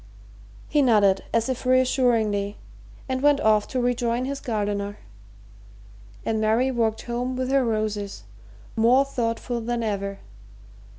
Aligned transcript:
He 0.67 0.81
nodded 0.81 1.25
as 1.31 1.47
if 1.47 1.63
reassuringly 1.63 2.57
and 3.07 3.21
went 3.21 3.39
off 3.39 3.67
to 3.67 3.79
rejoin 3.79 4.25
his 4.25 4.39
gardener, 4.39 4.97
and 6.25 6.41
Mary 6.41 6.71
walked 6.71 7.03
home 7.03 7.35
with 7.35 7.51
her 7.51 7.63
roses, 7.63 8.23
more 8.75 9.05
thoughtful 9.05 9.61
than 9.61 9.83
ever. 9.83 10.17